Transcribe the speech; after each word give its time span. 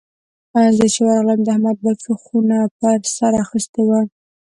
زه 0.77 0.85
چې 0.93 0.99
ورغلم؛ 1.05 1.39
د 1.43 1.47
احمد 1.55 1.77
بچو 1.85 2.11
خونه 2.23 2.57
پر 2.79 2.99
سر 3.15 3.31
اخيستې 3.43 3.81
وه. 3.89 3.99